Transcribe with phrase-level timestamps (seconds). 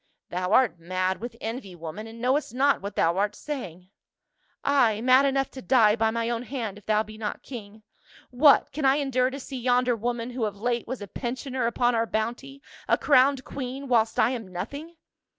[0.31, 3.91] "Thou art mad with envy, woman, and knowest not what thou art saying.""
[4.63, 7.83] Ay, mad enough to die by my own hand if thou be not king.
[8.31, 11.93] What, can I endure to see yonder woman, who of late was a pensioner upon
[11.93, 14.95] our bounty, a crowned queen, whilst I am nothing?"